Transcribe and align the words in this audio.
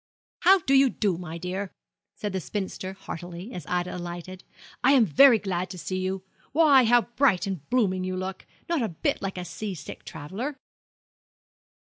'How 0.39 0.57
do 0.61 0.73
you 0.73 0.89
do, 0.89 1.19
my 1.19 1.37
dear?' 1.37 1.71
said 2.15 2.33
the 2.33 2.41
spinster 2.41 2.93
heartily, 2.93 3.53
as 3.53 3.67
Ida 3.67 3.95
alighted; 3.97 4.43
'I 4.83 4.91
am 4.93 5.05
very 5.05 5.37
glad 5.37 5.69
to 5.69 5.77
see 5.77 5.99
you. 5.99 6.23
Why, 6.53 6.85
how 6.85 7.01
bright 7.03 7.45
and 7.45 7.69
blooming 7.69 8.03
you 8.03 8.17
look 8.17 8.47
not 8.67 8.81
a 8.81 8.89
bit 8.89 9.21
like 9.21 9.37
a 9.37 9.45
sea 9.45 9.75
sick 9.75 10.03
traveller.' 10.03 10.57